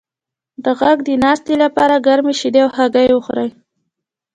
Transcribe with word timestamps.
د 0.63 0.65
غږ 0.79 0.97
د 1.07 1.09
ناستې 1.23 1.55
لپاره 1.63 2.03
ګرمې 2.07 2.33
شیدې 2.39 2.59
او 2.65 2.69
هګۍ 2.77 3.07
وخورئ 3.11 3.49